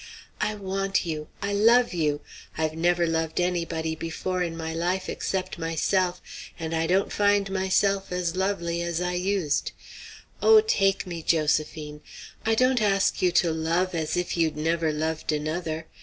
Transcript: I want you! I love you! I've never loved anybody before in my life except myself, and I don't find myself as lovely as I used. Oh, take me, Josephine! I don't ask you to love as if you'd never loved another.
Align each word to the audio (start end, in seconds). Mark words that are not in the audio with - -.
I 0.41 0.55
want 0.55 1.05
you! 1.05 1.27
I 1.43 1.53
love 1.53 1.93
you! 1.93 2.21
I've 2.57 2.73
never 2.75 3.05
loved 3.05 3.39
anybody 3.39 3.93
before 3.93 4.41
in 4.41 4.57
my 4.57 4.73
life 4.73 5.07
except 5.07 5.59
myself, 5.59 6.23
and 6.57 6.73
I 6.73 6.87
don't 6.87 7.11
find 7.13 7.47
myself 7.51 8.11
as 8.11 8.35
lovely 8.35 8.81
as 8.81 8.99
I 8.99 9.13
used. 9.13 9.73
Oh, 10.41 10.59
take 10.59 11.05
me, 11.05 11.21
Josephine! 11.21 12.01
I 12.47 12.55
don't 12.55 12.81
ask 12.81 13.21
you 13.21 13.31
to 13.33 13.51
love 13.51 13.93
as 13.93 14.17
if 14.17 14.35
you'd 14.35 14.57
never 14.57 14.91
loved 14.91 15.31
another. 15.31 15.85